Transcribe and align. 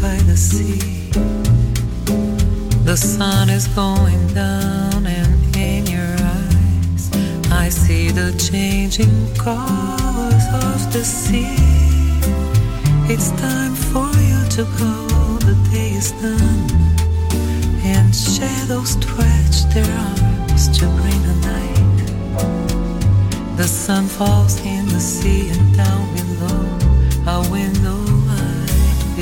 by 0.00 0.16
the 0.26 0.36
sea. 0.36 1.10
The 2.84 2.96
sun 2.96 3.50
is 3.50 3.66
going 3.68 4.26
down, 4.34 5.06
and 5.06 5.56
in 5.56 5.86
your 5.86 6.14
eyes, 6.20 7.10
I 7.50 7.68
see 7.68 8.10
the 8.10 8.32
changing 8.50 9.34
colors 9.34 10.46
of 10.52 10.92
the 10.92 11.04
sea. 11.04 11.56
It's 13.12 13.30
time 13.32 13.74
for 13.74 14.10
you 14.30 14.40
to 14.56 14.64
go, 14.82 14.92
the 15.48 15.56
day 15.70 15.90
is 15.92 16.12
done, 16.12 16.70
and 17.84 18.14
shadows 18.14 18.90
stretch 18.90 19.56
their 19.74 19.90
arms 20.08 20.68
to 20.78 20.86
bring 21.00 21.22
the 21.30 21.36
night. 21.52 22.06
The 23.56 23.68
sun 23.68 24.06
falls 24.06 24.60
in 24.60 24.86
the 24.88 25.00
sea, 25.00 25.50
and 25.50 25.76
down 25.76 26.04
below, 26.14 26.60
our 27.26 27.50
window 27.50 27.95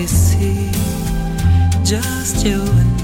see 0.02 0.72
just 1.84 2.44
you 2.44 2.60
and 2.60 2.96
me. 2.98 3.03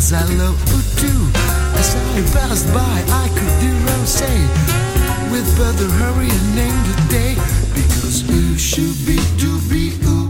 things 0.00 0.12
I 0.12 0.24
love 0.34 0.58
to 0.66 1.00
do. 1.00 1.12
As 1.78 1.94
I 1.94 2.22
passed 2.32 2.66
by, 2.72 3.04
I 3.12 3.28
could 3.28 3.52
hear 3.62 3.74
her 3.74 4.06
say, 4.06 4.40
with 5.30 5.46
brother 5.56 5.88
hurry 5.98 6.28
and 6.28 6.56
name 6.56 6.82
the 6.88 7.06
day, 7.10 7.34
because 7.74 8.22
you 8.28 8.58
should 8.58 8.96
be 9.06 9.18
to 9.38 9.60
be 9.68 9.92
ooh. 10.06 10.29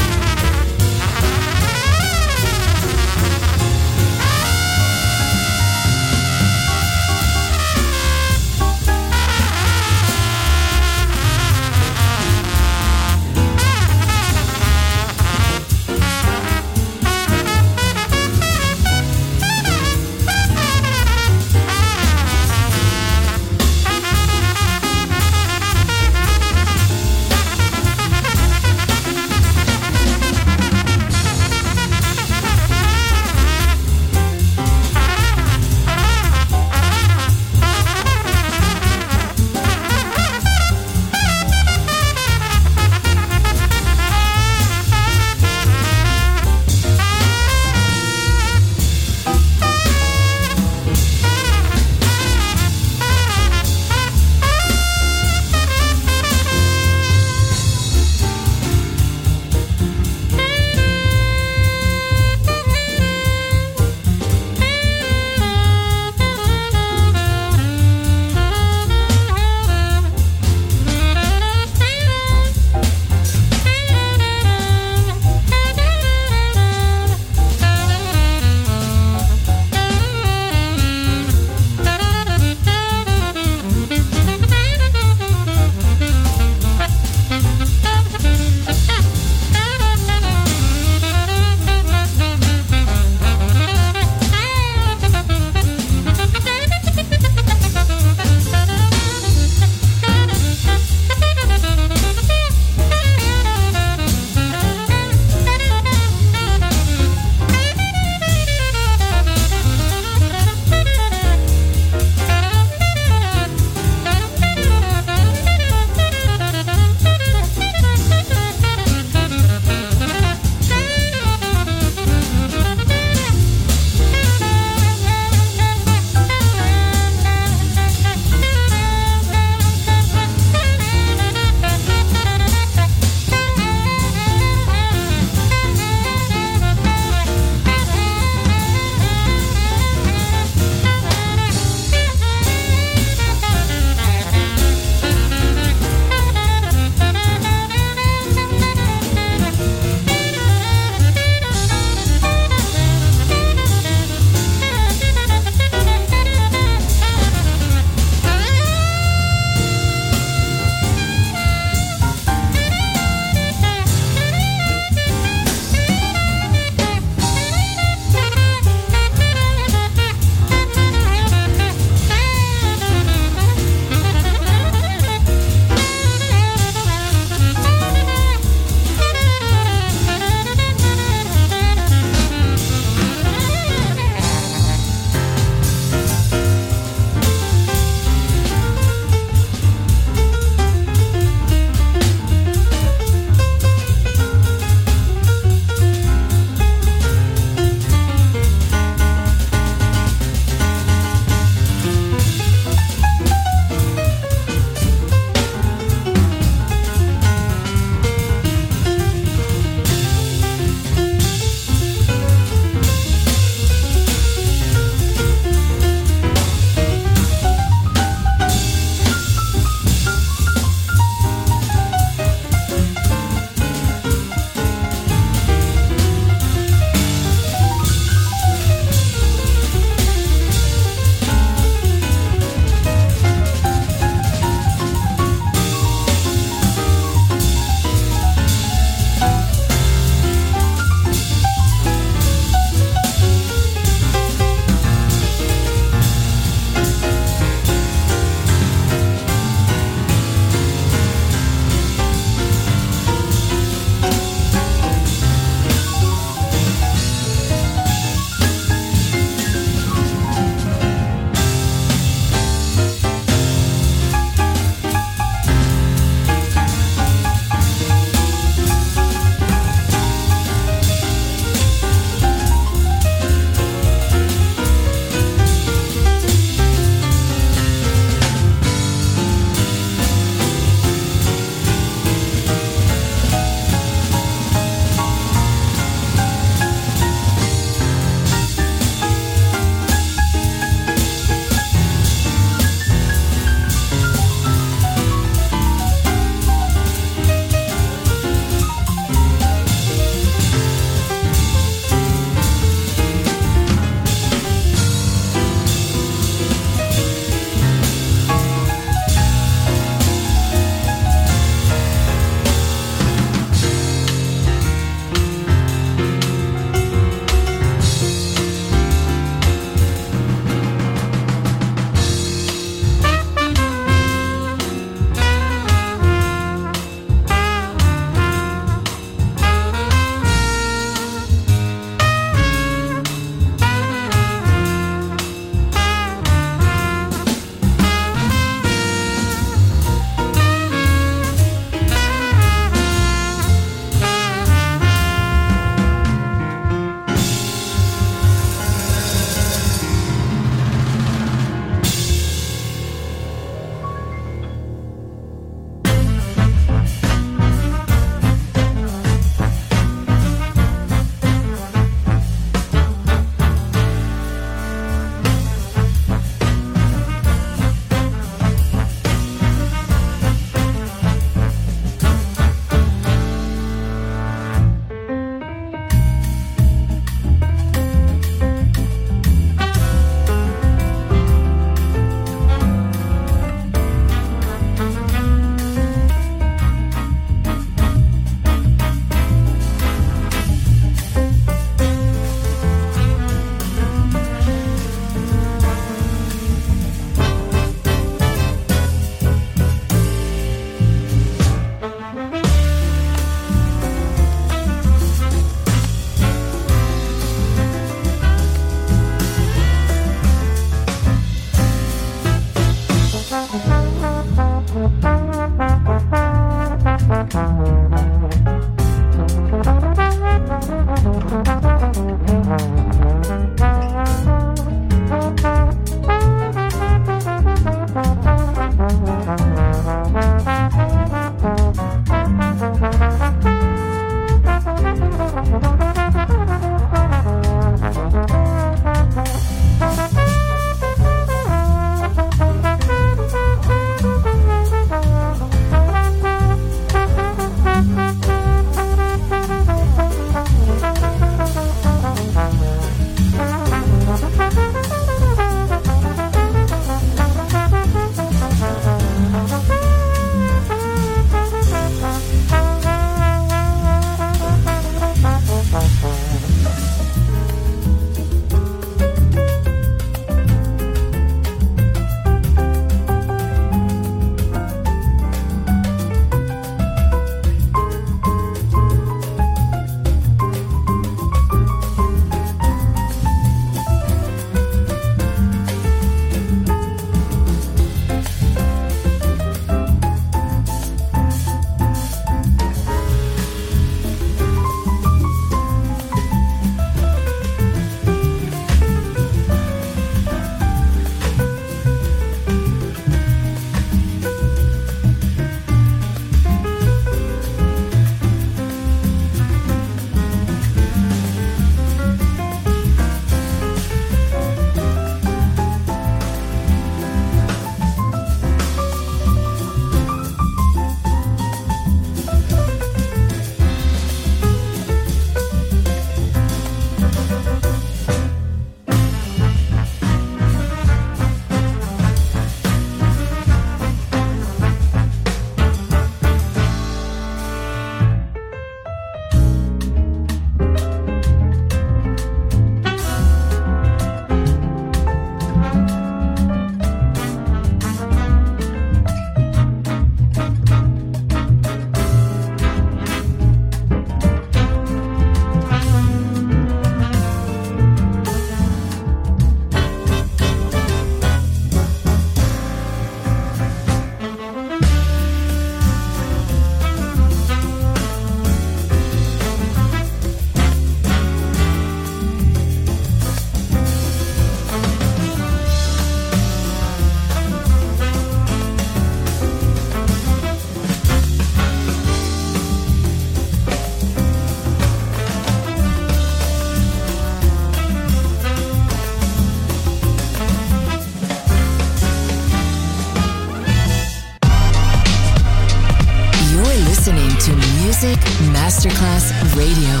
Masterclass 598.52 599.32
Radio. 599.56 600.00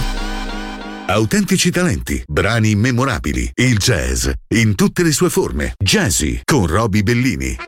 Autentici 1.06 1.72
talenti, 1.72 2.22
brani 2.28 2.76
memorabili, 2.76 3.50
il 3.54 3.76
jazz 3.76 4.28
in 4.54 4.76
tutte 4.76 5.02
le 5.02 5.10
sue 5.10 5.28
forme. 5.28 5.72
Jazzy 5.76 6.40
con 6.44 6.68
Roby 6.68 7.02
Bellini. 7.02 7.67